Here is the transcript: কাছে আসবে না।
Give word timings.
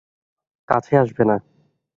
কাছে 0.69 0.93
আসবে 0.97 1.23
না। 1.25 1.35